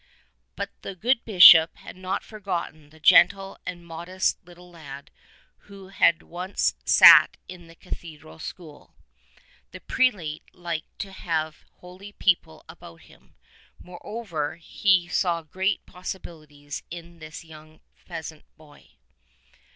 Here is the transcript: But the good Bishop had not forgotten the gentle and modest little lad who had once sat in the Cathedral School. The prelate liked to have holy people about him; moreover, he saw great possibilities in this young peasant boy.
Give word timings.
But 0.55 0.71
the 0.81 0.95
good 0.95 1.23
Bishop 1.25 1.75
had 1.75 1.95
not 1.95 2.23
forgotten 2.23 2.89
the 2.89 2.99
gentle 2.99 3.59
and 3.67 3.85
modest 3.85 4.43
little 4.43 4.71
lad 4.71 5.11
who 5.67 5.89
had 5.89 6.23
once 6.23 6.73
sat 6.83 7.37
in 7.47 7.67
the 7.67 7.75
Cathedral 7.75 8.39
School. 8.39 8.95
The 9.69 9.79
prelate 9.79 10.41
liked 10.55 10.97
to 11.01 11.11
have 11.11 11.65
holy 11.81 12.13
people 12.13 12.65
about 12.67 13.01
him; 13.01 13.35
moreover, 13.77 14.55
he 14.55 15.07
saw 15.07 15.43
great 15.43 15.85
possibilities 15.85 16.81
in 16.89 17.19
this 17.19 17.43
young 17.43 17.79
peasant 18.07 18.45
boy. 18.57 18.89